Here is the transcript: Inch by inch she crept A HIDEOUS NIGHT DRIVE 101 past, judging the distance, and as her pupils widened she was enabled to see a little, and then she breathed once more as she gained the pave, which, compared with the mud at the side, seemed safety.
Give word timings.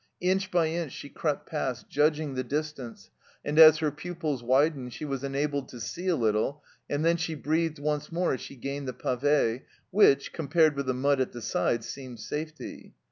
Inch 0.21 0.49
by 0.49 0.65
inch 0.65 0.91
she 0.93 1.09
crept 1.09 1.49
A 1.49 1.51
HIDEOUS 1.51 1.53
NIGHT 1.83 1.89
DRIVE 1.91 2.03
101 2.05 2.15
past, 2.15 2.17
judging 2.17 2.33
the 2.33 2.43
distance, 2.43 3.09
and 3.45 3.59
as 3.59 3.77
her 3.77 3.91
pupils 3.91 4.41
widened 4.41 4.93
she 4.93 5.05
was 5.05 5.23
enabled 5.23 5.69
to 5.69 5.79
see 5.79 6.07
a 6.07 6.15
little, 6.15 6.63
and 6.89 7.05
then 7.05 7.17
she 7.17 7.35
breathed 7.35 7.77
once 7.77 8.11
more 8.11 8.33
as 8.33 8.41
she 8.41 8.55
gained 8.55 8.87
the 8.87 8.93
pave, 8.93 9.61
which, 9.91 10.33
compared 10.33 10.75
with 10.75 10.87
the 10.87 10.95
mud 10.95 11.21
at 11.21 11.33
the 11.33 11.41
side, 11.43 11.83
seemed 11.83 12.19
safety. 12.19 12.95